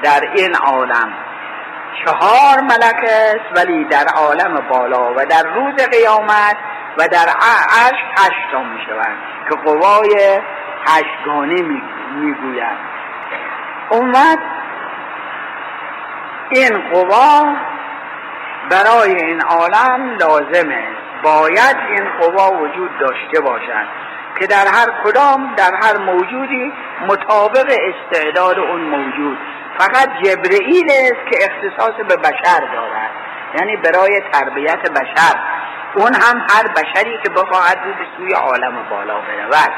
در 0.02 0.22
این 0.36 0.56
عالم. 0.56 1.14
چهار 2.06 2.62
ملک 2.62 3.04
است 3.04 3.58
ولی 3.58 3.86
در 3.86 4.06
عالم 4.16 4.68
بالا 4.70 5.14
و 5.14 5.26
در 5.26 5.44
روز 5.44 5.76
قیامت 5.76 6.58
و 6.98 7.08
در 7.08 7.28
عرش 7.30 8.00
هشتا 8.18 8.64
می 8.64 8.80
شوند 8.86 9.18
که 9.50 9.56
قوای 9.56 10.40
هشتگانه 10.88 11.62
می 11.62 12.34
گوید 12.34 13.01
اومد 13.92 14.38
این 16.50 16.82
قوا 16.94 17.56
برای 18.70 19.16
این 19.16 19.42
عالم 19.42 20.18
لازمه. 20.20 20.84
باید 21.24 21.78
این 21.90 22.10
قوا 22.20 22.52
وجود 22.52 22.90
داشته 23.00 23.42
باشد 23.42 23.88
که 24.40 24.48
در 24.48 24.68
هر 24.68 25.04
کدام 25.04 25.56
در 25.56 25.72
هر 25.84 25.98
موجودی 25.98 26.74
مطابق 27.08 27.74
استعداد 27.80 28.60
اون 28.60 28.82
موجود. 28.82 29.38
فقط 29.78 30.10
جبرئیل 30.24 30.92
است 30.92 31.32
که 31.32 31.38
اختصاص 31.46 31.96
به 32.08 32.16
بشر 32.16 32.60
دارد. 32.74 33.12
یعنی 33.60 33.78
برای 33.78 34.22
تربیت 34.34 34.92
بشر. 34.92 35.36
اون 35.96 36.14
هم 36.14 36.46
هر 36.50 36.68
بشری 36.68 37.20
که 37.24 37.30
بخواهد 37.30 37.78
رو 37.86 37.94
به 37.94 38.06
سوی 38.18 38.34
عالم 38.34 38.74
بالا 38.90 39.14
برود. 39.14 39.72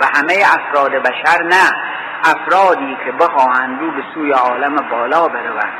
و 0.00 0.04
همه 0.14 0.34
افراد 0.58 0.92
بشر 0.92 1.42
نه. 1.42 1.70
افرادی 2.24 2.96
که 3.04 3.12
بخواهند 3.12 3.80
رو 3.80 3.90
به 3.90 4.02
سوی 4.14 4.32
عالم 4.32 4.76
بالا 4.90 5.28
برود 5.28 5.72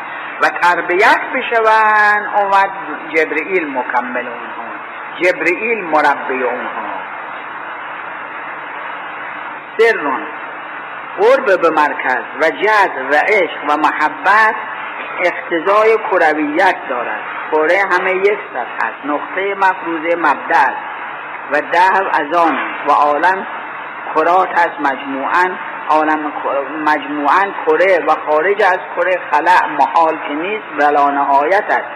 و 0.43 0.49
تربیت 0.49 1.21
بشوند 1.35 2.31
اومد 2.37 2.71
جبرئیل 3.15 3.71
مکمل 3.71 4.27
اونها. 4.27 4.71
جبرئیل 5.23 5.85
مربی 5.85 6.43
اونها. 6.43 6.91
سرون 9.79 10.27
قرب 11.21 11.61
به 11.61 11.71
مرکز 11.71 12.25
و 12.43 12.51
جذب 12.51 13.11
و 13.11 13.15
عشق 13.15 13.65
و 13.69 13.77
محبت 13.77 14.55
اقتضای 15.25 15.99
کرویت 16.11 16.77
دارد. 16.89 17.21
کره 17.53 17.83
همه 17.93 18.13
یک 18.15 18.39
سطح 18.53 18.89
است 18.89 19.05
نقطه 19.05 19.55
مفروضه 19.55 20.17
مبدع 20.17 20.71
و 21.53 21.61
ده 21.61 22.21
از 22.21 22.37
آن 22.37 22.59
و 22.89 22.93
عالم 22.93 23.47
کرات 24.15 24.49
است 24.59 24.81
مجموعا 24.81 25.57
عالم 25.89 26.33
مجموعا 26.85 27.45
کره 27.67 28.05
و 28.07 28.11
خارج 28.27 28.63
از 28.63 28.79
کره 28.97 29.21
خلع 29.31 29.67
محال 29.79 30.19
که 30.29 30.35
نیست 30.35 30.65
ولا 30.81 31.11
نهایت 31.11 31.65
است. 31.69 31.91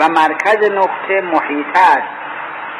و 0.00 0.08
مرکز 0.08 0.70
نقطه 0.70 1.20
محیط 1.20 1.76
است. 1.76 2.08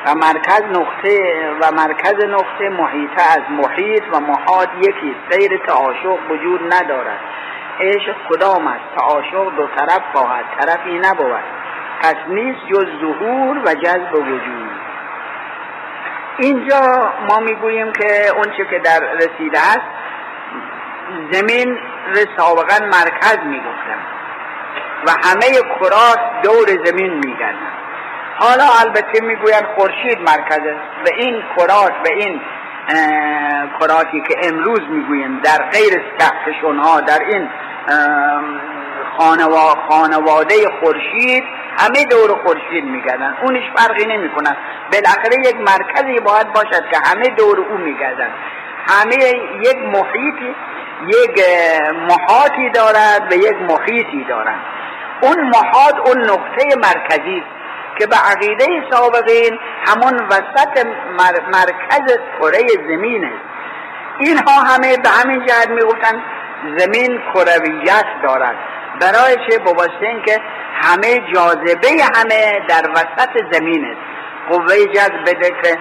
و 0.07 0.15
مرکز 0.15 0.63
نقطه 0.63 1.51
و 1.61 1.73
مرکز 1.73 2.25
نقطه 2.25 2.69
محیطه 2.69 3.23
از 3.23 3.43
محیط 3.51 4.03
و 4.13 4.21
محاد 4.21 4.69
یکی 4.79 5.17
سیر 5.31 5.61
تعاشق 5.67 6.31
وجود 6.31 6.75
ندارد. 6.75 7.21
عشق 7.81 8.15
کدام 8.29 8.67
است؟ 8.67 8.85
تعاشق 8.97 9.57
دو 9.57 9.67
طرف 9.67 10.03
خواهد 10.13 10.45
طرفی 10.61 10.99
نبود. 10.99 11.45
پس 12.03 12.17
نیست 12.29 12.61
جز 12.67 12.87
ظهور 13.01 13.59
و 13.59 13.75
جذب 13.75 14.15
وجود. 14.15 14.80
اینجا 16.41 17.13
ما 17.29 17.39
می‌گوییم 17.39 17.93
که 17.93 18.29
اونچه 18.37 18.65
که 18.71 18.79
در 18.79 19.01
رسیده 19.01 19.59
است 19.59 19.87
زمین 21.33 21.79
سابقا 22.37 22.87
مرکز 22.87 23.39
می‌گفتن. 23.45 24.01
و 25.07 25.11
همه 25.25 25.47
کرات 25.81 26.21
دور 26.43 26.85
زمین 26.85 27.15
میگردن. 27.15 27.71
حالا 28.39 28.65
البته 28.81 29.21
می‌گویند 29.23 29.67
خورشید 29.77 30.19
مرکزه 30.21 30.77
به 31.05 31.15
این 31.17 31.43
کرات 31.57 31.93
به 32.03 32.11
این 32.17 32.41
کراتی 33.81 34.21
که 34.29 34.37
امروز 34.43 34.81
می‌گوییم 34.89 35.41
در 35.41 35.59
غیر 35.73 36.03
کهکشان 36.19 36.79
ها 36.79 37.01
در 37.01 37.19
این 37.19 37.49
خانواده 39.89 40.55
خورشید 40.81 41.45
همه 41.81 42.05
دور 42.05 42.43
خورشید 42.45 42.85
میگردن. 42.85 43.37
اونش 43.43 43.63
فرقی 43.77 44.07
نمی‌کنن. 44.07 44.57
بالاخره 44.93 45.37
یک 45.49 45.57
مرکزی 45.57 46.21
باید 46.21 46.53
باشد 46.53 46.85
که 46.91 46.99
همه 47.05 47.29
دور 47.29 47.61
او 47.61 47.77
میگردن. 47.79 48.31
همه 48.89 49.17
یک 49.61 49.77
محیطی 49.77 50.55
یک 51.07 51.45
محاطی 52.09 52.71
دارد 52.75 53.33
و 53.33 53.35
یک 53.35 53.57
محیطی 53.69 54.25
دارد 54.29 54.61
اون 55.21 55.41
محاط 55.41 55.95
اون 56.07 56.21
نقطه 56.21 56.77
مرکزی 56.77 57.43
که 57.99 58.07
به 58.07 58.17
عقیده 58.17 58.67
سابقین 58.91 59.59
همون 59.87 60.27
وسط 60.27 60.87
مرکز 61.53 62.19
کره 62.41 62.67
زمین 62.89 63.25
است 63.25 63.45
اینها 64.19 64.61
همه 64.61 64.97
به 64.97 65.09
همین 65.09 65.47
جهت 65.47 65.69
می‌گفتن 65.69 66.23
زمین 66.77 67.21
کرویت 67.35 68.07
دارد. 68.23 68.57
برای 69.01 69.37
چه 69.49 69.59
بواسطه 69.59 70.23
که 70.27 70.41
همه 70.83 71.21
جاذبه 71.35 71.89
همه 72.17 72.61
در 72.69 72.91
وسط 72.91 73.53
زمین 73.53 73.85
است 73.85 74.01
قوه 74.51 74.87
جذب 74.95 75.25
که 75.63 75.79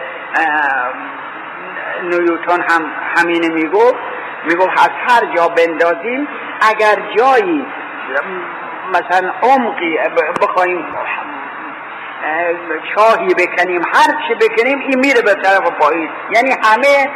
نیوتون 2.04 2.62
هم 2.70 2.92
همینه 3.18 3.48
می‌گفت. 3.48 3.96
می‌گفت 4.46 4.72
از 4.72 4.90
هر 5.08 5.36
جا 5.36 5.48
بندازیم 5.48 6.28
اگر 6.62 6.96
جایی 7.18 7.66
مثلا 8.90 9.32
عمقی 9.44 9.98
بخوایم 10.42 10.86
چاهی 12.96 13.34
بکنیم 13.34 13.82
هر 13.94 14.28
چی 14.28 14.36
بکنیم 14.36 14.80
این 14.80 15.00
میره 15.00 15.22
به 15.22 15.34
طرف 15.34 15.72
پایین. 15.80 16.10
یعنی 16.32 16.52
همه 16.64 17.10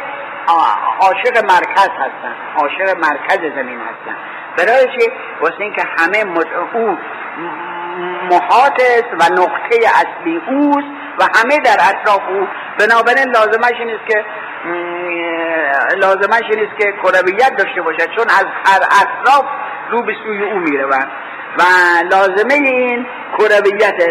عاشق 1.00 1.44
مرکز 1.44 1.88
هستن 1.88 2.34
عاشق 2.56 2.96
مرکز 2.98 3.54
زمین 3.54 3.80
هستن. 3.80 4.16
برای 4.56 4.86
چی؟ 4.98 5.10
واسه 5.40 5.60
اینکه 5.60 5.82
همه 5.98 6.24
مد... 6.24 6.46
او 6.74 6.98
محاط 8.30 8.82
و 9.20 9.24
نقطه 9.24 9.78
اصلی 9.94 10.36
اوست 10.48 10.88
و 11.18 11.24
همه 11.34 11.58
در 11.58 11.76
اطراف 11.90 12.22
او 12.28 12.48
بنابراین 12.78 13.28
لازمش 13.34 13.80
این 13.80 13.90
است 13.90 14.06
که 14.08 14.24
لازمش 15.96 16.42
این 16.50 16.66
است 16.66 16.78
که 16.78 16.92
کرویت 17.02 17.56
داشته 17.56 17.82
باشد 17.82 18.10
چون 18.16 18.24
از 18.28 18.46
هر 18.64 18.80
اطراف 19.02 19.44
رو 19.90 20.02
به 20.02 20.14
سوی 20.24 20.44
او 20.44 20.58
میره 20.58 20.86
و 20.86 20.94
لازمه 22.10 22.54
این 22.54 23.06
کرویت 23.38 24.02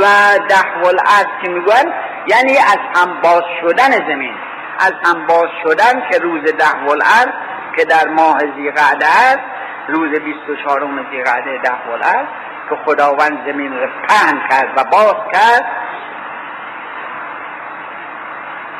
و 0.00 0.04
دحو 0.48 0.86
الارض 0.86 1.42
که 1.42 1.50
میگن 1.50 1.92
یعنی 2.26 2.58
از 2.58 2.78
هم 2.94 3.20
باز 3.22 3.42
شدن 3.62 3.90
زمین 3.90 4.34
از 4.78 4.92
هم 5.04 5.26
باز 5.26 5.48
شدن 5.62 6.08
که 6.10 6.18
روز 6.18 6.42
دحو 6.58 6.90
الارض 6.90 7.32
که 7.76 7.84
در 7.84 8.08
ماه 8.08 8.38
زیقعده 8.56 9.06
است 9.06 9.53
روز 9.88 10.20
24 10.20 10.88
ذیقعده 11.10 11.58
ده 11.58 12.06
است 12.06 12.28
که 12.68 12.76
خداوند 12.86 13.38
زمین 13.46 13.72
رو 13.72 13.86
پهن 14.08 14.48
کرد 14.50 14.68
و 14.76 14.84
باز 14.84 15.14
کرد. 15.32 15.64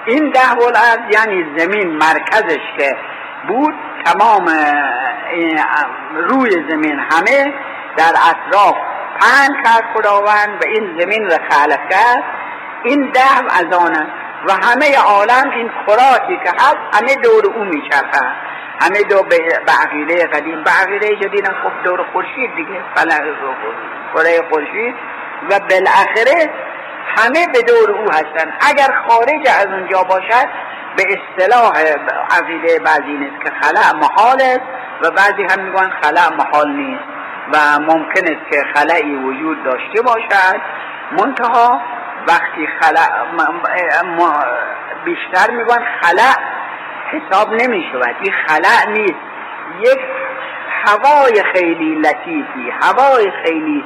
این 0.07 0.31
ده 0.31 0.79
است 0.79 1.01
یعنی 1.11 1.59
زمین 1.59 1.97
مرکزش 1.97 2.63
که 2.79 2.97
بود. 3.49 3.75
تمام 4.05 4.49
روی 6.15 6.51
زمین 6.51 6.99
همه 6.99 7.55
در 7.97 8.13
اطراف 8.31 8.75
پهن 9.21 9.63
کرد 9.65 9.85
خداوند 9.95 10.63
و 10.63 10.67
این 10.67 11.01
زمین 11.01 11.25
رو 11.25 11.37
خلق 11.51 11.89
کرد. 11.91 12.25
این 12.83 13.11
ده 13.11 13.57
از 13.59 13.79
آن 13.79 14.07
و 14.49 14.53
همه 14.53 14.99
عالم 14.99 15.51
این 15.51 15.71
خوراکی 15.85 16.37
که 16.45 16.51
هست 16.51 16.79
همه 16.93 17.15
دور 17.15 17.47
او 17.55 17.65
میچرخه 17.65 18.54
همه 18.81 19.03
دو 19.03 19.23
به 19.23 19.73
عقیده 19.87 20.27
قدیم 20.27 20.63
به 20.65 20.71
عقیده 20.71 21.17
جدید 21.17 21.47
خب 21.47 21.85
دور 21.85 22.05
خورشید 22.13 22.55
دیگه 22.57 22.81
کره 24.15 24.43
خورشید. 24.51 24.95
و 25.51 25.61
بالاخره 25.71 26.51
همه 27.17 27.47
به 27.53 27.63
دور 27.63 27.91
او 27.91 28.11
هستن. 28.11 28.53
اگر 28.71 28.95
خارج 29.09 29.49
از 29.61 29.67
اونجا 29.67 30.03
باشد 30.03 30.49
به 30.97 31.03
اصطلاح 31.03 31.73
عقیده 32.31 32.79
بعضی 32.79 33.13
نیست 33.13 33.45
که 33.45 33.51
خلع 33.63 33.93
محال 33.93 34.43
است 34.43 34.67
و 35.03 35.11
بعضی 35.11 35.43
هم 35.51 35.61
میگن 35.65 35.91
خلع 36.03 36.35
محال 36.37 36.71
نیست. 36.71 37.05
و 37.53 37.81
ممکن 37.81 38.25
است 38.25 38.51
که 38.51 38.65
خلعی 38.75 39.15
وجود 39.15 39.65
داشته 39.65 40.03
باشد. 40.03 40.61
منتها 41.13 41.81
وقتی 42.29 42.69
خلع 42.81 43.09
بیشتر 45.05 45.51
میگن 45.51 45.85
خلع 46.03 46.54
حساب 47.15 47.53
نمی 47.53 47.85
شود 47.93 48.17
این 48.21 48.33
خلع 48.47 48.91
نیست. 48.93 49.21
یک 49.81 50.01
هوای 50.87 51.43
خیلی 51.53 51.95
لطیفی 51.95 52.73
هوای 52.83 53.33
خیلی 53.45 53.85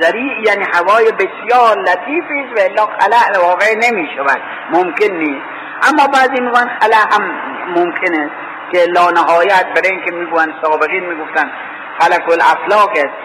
زریع 0.00 0.40
یعنی 0.46 0.64
هوای 0.74 1.12
بسیار 1.12 1.78
لطیفی 1.78 2.40
است 2.40 2.60
و 2.60 2.62
الا 2.70 2.86
خلع 2.86 3.46
واقع 3.46 3.66
نمی 3.74 4.08
شود 4.16 4.40
ممکن 4.70 5.14
نیست. 5.14 5.46
اما 5.90 6.06
بعضی 6.06 6.42
میگن 6.42 6.68
خلع 6.80 7.04
هم 7.12 7.30
ممکن 7.76 8.12
است 8.12 8.34
که 8.72 8.86
لا 8.96 9.10
نهایت 9.10 9.66
برای 9.74 9.90
اینکه 9.90 10.10
می‌گوین 10.10 10.54
سابقین 10.62 11.04
می‌گفتن 11.06 11.50
فلک 11.98 12.28
الافلاک 12.28 12.90
است 12.90 13.16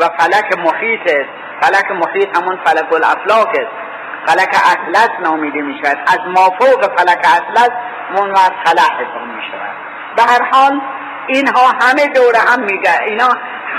و 0.00 0.08
فلک 0.18 0.58
محیط 0.58 1.00
است. 1.00 1.30
فلک 1.60 1.90
محیط 1.90 2.38
همون 2.38 2.58
فلک 2.64 2.92
الافلاک 2.92 3.48
است. 3.48 3.87
فلک 4.28 4.56
اطلس 4.72 5.10
نامیده 5.20 5.62
می 5.62 5.74
شود 5.84 5.98
از 6.06 6.18
مافوق 6.26 6.98
فلک 6.98 7.26
اطلس 7.36 7.70
منور 8.10 8.50
خلع 8.64 8.82
حساب 8.82 9.26
می 9.36 9.42
شود 9.50 9.76
به 10.16 10.22
هر 10.22 10.42
حال 10.52 10.80
اینها 11.26 11.68
همه 11.80 12.06
دور 12.06 12.36
هم 12.36 12.60
میگه 12.60 13.02
اینا 13.02 13.28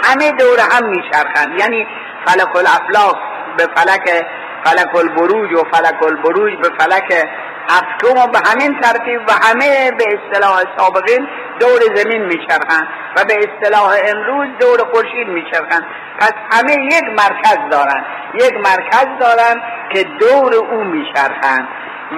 همه 0.03 0.31
دور 0.31 0.59
هم 0.71 0.89
میچرخند. 0.89 1.59
یعنی 1.59 1.87
فلک 2.25 2.55
الافلاک 2.55 3.15
به 3.57 3.67
فلک 3.75 4.25
فلک 4.63 4.95
البروج 4.95 5.53
و 5.53 5.63
فلک 5.71 6.03
البروج 6.03 6.53
به 6.57 6.69
فلک 6.79 7.27
و 7.69 8.27
به 8.27 8.39
همین 8.49 8.81
ترتیب 8.81 9.21
و 9.27 9.31
همه 9.31 9.91
به 9.91 10.05
اصطلاح 10.07 10.63
سابقین 10.77 11.27
دور 11.59 11.95
زمین 11.95 12.25
میچرخند 12.25 12.87
و 13.15 13.23
به 13.23 13.33
اصطلاح 13.33 13.95
امروز 14.07 14.47
دور 14.59 14.79
خورشید 14.91 15.27
میچرخند. 15.27 15.85
پس 16.19 16.33
همه 16.51 16.73
یک 16.73 17.03
مرکز 17.03 17.57
دارند. 17.71 18.05
یک 18.33 18.53
مرکز 18.53 19.07
دارند 19.19 19.61
که 19.93 20.03
دور 20.03 20.55
او 20.55 20.83
میچرخند 20.83 21.67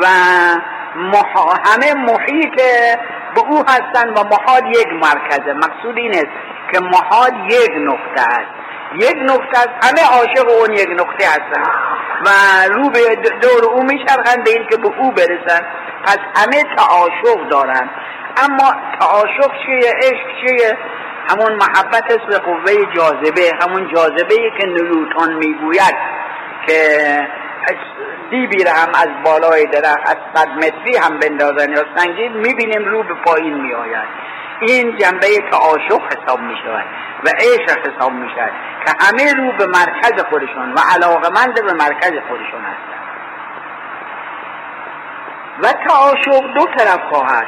و 0.02 0.08
همه 1.66 1.94
محیط 1.94 2.56
به 3.36 3.42
او 3.50 3.64
هستند 3.68 4.20
و 4.20 4.24
محاد 4.24 4.66
یک 4.68 4.88
مرکزه. 4.88 5.54
مقصود 5.54 5.98
این 5.98 6.12
است 6.12 6.32
که 6.72 6.80
محاد 6.80 7.34
یک 7.50 7.72
نقطه 7.78 8.22
است. 8.22 8.61
یک 8.96 9.18
نقطه 9.22 9.58
است 9.58 9.70
همه 9.84 10.18
عاشق 10.18 10.50
اون 10.60 10.74
یک 10.74 10.90
نقطه 10.90 11.28
هستن. 11.28 11.64
و 12.26 12.30
رو 12.74 12.90
به 12.90 13.16
دور 13.42 13.66
او 13.72 13.84
میچرخن 13.84 14.44
به 14.44 14.52
این 14.52 14.68
که 14.70 14.78
به 14.78 14.88
او 15.00 15.12
برسن. 15.12 15.66
پس 16.06 16.18
همه 16.36 16.64
تعاشق 16.78 17.50
دارن. 17.50 17.90
اما 18.38 18.74
تعاشق 19.00 19.52
چیه؟ 19.66 19.92
عشق 20.04 20.28
چیه؟ 20.42 20.78
همون 21.30 21.54
محبت 21.54 22.04
است 22.04 22.26
به 22.30 22.38
قوه 22.38 22.94
جاذبه. 22.96 23.52
همون 23.62 23.94
جاذبه 23.96 24.36
که 24.60 24.68
نیوتون 24.68 25.34
می‌گوید 25.34 25.96
که 26.68 26.78
دیبی 28.30 28.64
هم 28.64 28.90
از 28.96 29.10
بالای 29.26 29.66
درخت 29.66 30.10
از 30.10 30.18
صد 30.34 30.48
متری 30.48 30.98
هم 30.98 31.20
بندازن 31.20 31.72
یا 31.72 31.86
سنگین 31.96 32.32
می‌بینیم 32.32 32.86
رو 32.86 33.04
به 33.04 33.14
پایین 33.26 33.62
میآید. 33.62 34.08
این 34.62 34.98
جنبه 34.98 35.28
تعاشق 35.52 36.02
حساب 36.06 36.40
می 36.40 36.56
شود 36.64 36.86
و 37.26 37.30
عشق 37.30 37.80
حساب 37.80 38.12
می 38.12 38.30
شود 38.36 38.52
که 38.86 38.94
همه 39.00 39.34
رو 39.34 39.52
به 39.58 39.66
مرکز 39.66 40.24
خودشون 40.30 40.74
و 40.74 40.80
علاقمند 40.96 41.66
به 41.66 41.74
مرکز 41.74 42.12
خودشون 42.28 42.62
هستند 42.62 43.02
و 45.64 45.74
تعاشق 45.88 46.54
دو 46.54 46.66
طرف 46.78 47.00
خواهد. 47.10 47.48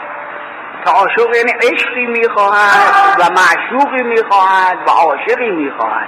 تعاشق 0.86 1.36
یعنی 1.36 1.52
عشقی 1.52 2.06
می‌خواهد 2.06 3.19
و 3.19 3.23
معشوقی 3.23 4.04
می‌خواهد 4.04 4.78
و 4.88 4.91
عاشقی 4.91 5.52
می‌خواهد. 5.52 6.08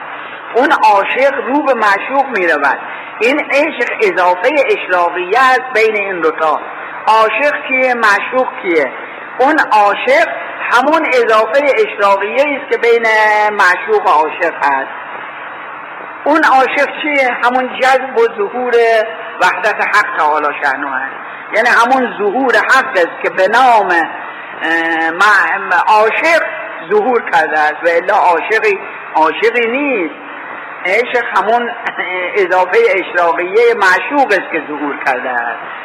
اون 0.56 0.72
عاشق 0.72 1.34
رو 1.48 1.64
به 1.64 1.74
معشوق 1.74 2.26
می‌رود. 2.38 2.80
این 3.20 3.40
عشق 3.52 3.90
اضافه 4.02 4.50
اشراقیه 4.66 5.40
است 5.40 5.74
بین 5.74 5.96
این 5.96 6.22
دوتا. 6.22 6.62
عاشق 7.08 7.54
کیه؟ 7.68 7.94
معشوق 7.94 8.48
کیه؟ 8.62 8.92
اون 9.40 9.56
عاشق 9.72 10.28
همون 10.76 11.06
اضافه 11.14 11.62
اشراقیه 11.78 12.42
است 12.42 12.72
که 12.72 12.78
بین 12.78 13.06
معشوق 13.52 14.08
و 14.08 14.10
عاشق 14.10 14.56
هست. 14.56 14.90
اون 16.26 16.44
عاشق 16.44 16.90
چیه؟ 17.02 17.30
همون 17.44 17.80
جذب 17.80 18.18
و 18.18 18.28
ظهور 18.38 18.74
وحدت 19.42 19.76
حق 19.76 20.18
تعالی 20.18 20.48
شهنو 20.64 20.90
هست. 20.90 21.16
یعنی 21.56 21.70
همون 21.70 22.18
ظهور 22.18 22.56
حق 22.56 22.98
است 22.98 23.24
که 23.24 23.30
به 23.30 23.48
نام 23.48 23.92
عاشق 25.88 26.44
ظهور 26.92 27.32
کرده 27.32 27.60
است 27.60 27.84
و 27.84 27.88
الا 27.88 28.16
عاشقی 28.16 28.80
عاشقی 29.16 29.68
نیست. 29.72 30.16
عشق 30.86 31.26
همون 31.38 31.72
اضافه 32.36 32.80
اشراقیه 32.90 33.74
معشوق 33.76 34.28
است 34.32 34.52
که 34.52 34.64
ظهور 34.68 35.04
کرده 35.06 35.30
است. 35.30 35.85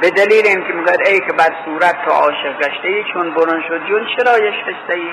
به 0.00 0.10
دلیل 0.10 0.46
اینکه 0.46 0.72
می‌گوید 0.72 1.00
ای 1.06 1.20
که 1.20 1.32
بر 1.32 1.54
صورت 1.64 2.04
تو 2.04 2.10
عاشق 2.10 2.58
گشته 2.58 2.88
ای 2.88 3.04
چون 3.12 3.34
برون 3.34 3.62
شد 3.68 3.86
جون 3.86 4.06
چرا 4.16 4.38
یشخسته 4.38 4.94
ای 4.94 5.10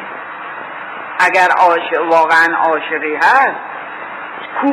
اگر 1.19 1.47
عاشق 1.57 2.11
واقعا 2.11 2.55
عاشقی 2.55 3.15
هست 3.15 3.71
کو 4.61 4.67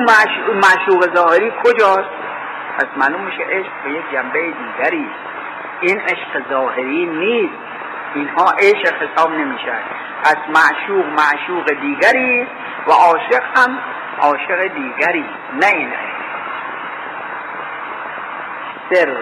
معشوق 0.55 1.15
ظاهری 1.15 1.53
کجاست؟ 1.65 2.11
پس 2.79 2.87
معلوم 2.97 3.21
میشه 3.21 3.43
عشق 3.43 3.71
به 3.85 3.91
یک 3.91 4.05
جنبه 4.13 4.41
دیگری. 4.41 5.11
این 5.81 6.01
عشق 6.01 6.49
ظاهری 6.51 7.07
نیست. 7.07 7.55
اینها 8.15 8.51
عشق 8.59 9.03
حساب 9.03 9.33
نمیشه 9.33 9.73
پس 10.23 10.37
معشوق 10.49 11.07
معشوق 11.07 11.81
دیگری 11.81 12.47
و 12.87 12.91
عاشق 12.93 13.43
هم 13.57 13.79
عاشق 14.21 14.63
دیگری. 14.75 15.25
نه 15.61 15.67
این 15.67 15.93
سر. 18.91 19.17